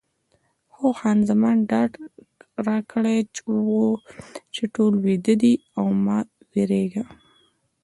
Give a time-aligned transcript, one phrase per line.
[0.73, 1.91] خو خان زمان ډاډ
[2.67, 3.19] راکړی
[3.51, 3.79] و
[4.55, 6.19] چې ټول ویده دي او مه
[6.51, 7.05] وېرېږه.